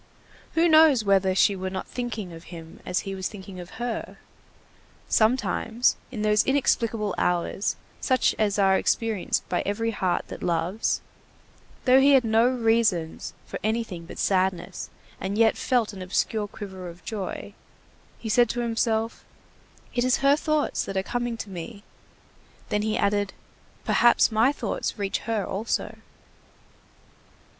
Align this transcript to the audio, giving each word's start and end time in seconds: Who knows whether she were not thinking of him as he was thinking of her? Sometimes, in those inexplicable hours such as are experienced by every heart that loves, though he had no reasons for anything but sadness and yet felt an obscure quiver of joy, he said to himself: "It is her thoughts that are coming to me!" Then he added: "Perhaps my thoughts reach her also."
Who 0.55 0.67
knows 0.67 1.03
whether 1.05 1.35
she 1.35 1.55
were 1.55 1.69
not 1.69 1.87
thinking 1.87 2.33
of 2.33 2.45
him 2.45 2.79
as 2.87 3.01
he 3.01 3.13
was 3.13 3.29
thinking 3.29 3.59
of 3.59 3.77
her? 3.77 4.17
Sometimes, 5.07 5.95
in 6.09 6.23
those 6.23 6.43
inexplicable 6.43 7.13
hours 7.19 7.75
such 7.99 8.33
as 8.39 8.57
are 8.57 8.75
experienced 8.79 9.47
by 9.47 9.61
every 9.63 9.91
heart 9.91 10.27
that 10.29 10.41
loves, 10.41 11.01
though 11.85 11.99
he 12.01 12.13
had 12.13 12.23
no 12.23 12.47
reasons 12.49 13.33
for 13.45 13.59
anything 13.63 14.07
but 14.07 14.17
sadness 14.17 14.89
and 15.19 15.37
yet 15.37 15.55
felt 15.55 15.93
an 15.93 16.01
obscure 16.01 16.47
quiver 16.47 16.89
of 16.89 17.05
joy, 17.05 17.53
he 18.17 18.27
said 18.27 18.49
to 18.49 18.61
himself: 18.61 19.23
"It 19.93 20.03
is 20.03 20.17
her 20.25 20.35
thoughts 20.35 20.83
that 20.85 20.97
are 20.97 21.03
coming 21.03 21.37
to 21.37 21.49
me!" 21.51 21.83
Then 22.69 22.81
he 22.81 22.97
added: 22.97 23.33
"Perhaps 23.85 24.31
my 24.31 24.51
thoughts 24.51 24.97
reach 24.97 25.19
her 25.27 25.45
also." 25.45 25.95